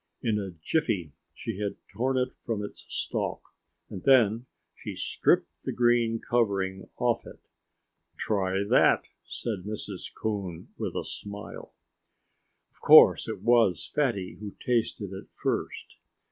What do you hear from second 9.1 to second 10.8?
said Mrs. Coon